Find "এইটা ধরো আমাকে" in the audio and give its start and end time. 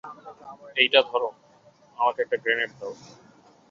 0.75-2.19